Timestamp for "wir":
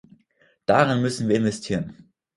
1.29-1.35